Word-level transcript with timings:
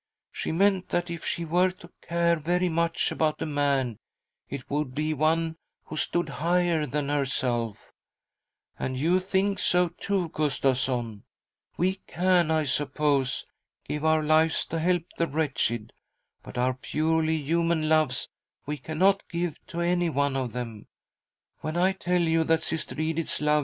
She 0.31 0.51
meant 0.51 0.89
that 0.89 1.11
if 1.11 1.23
she 1.23 1.45
were 1.45 1.69
to 1.73 1.91
care 2.01 2.35
very 2.37 2.69
much 2.69 3.11
about 3.11 3.39
a 3.39 3.45
man, 3.45 3.99
it 4.49 4.67
would 4.67 4.95
be 4.95 5.13
one 5.13 5.57
who 5.83 5.95
stood 5.95 6.27
higher 6.27 6.87
than 6.87 7.07
herself— 7.07 7.77
and 8.79 8.97
you 8.97 9.19
think 9.19 9.59
so 9.59 9.89
too, 9.89 10.29
Gustavsson. 10.29 11.21
We 11.77 12.01
can, 12.07 12.49
I 12.49 12.63
suppose, 12.63 13.45
give 13.87 14.03
our 14.03 14.23
lives 14.23 14.65
to 14.71 14.79
help 14.79 15.03
the 15.17 15.27
wretched, 15.27 15.93
but 16.41 16.57
our 16.57 16.73
purely 16.73 17.37
human 17.37 17.87
love 17.87 18.25
we 18.65 18.79
cannot 18.79 19.29
give 19.29 19.63
to 19.67 19.81
any 19.81 20.05
ii 20.07 20.09
a___a£ 20.09 20.81
t—— 21.93 23.45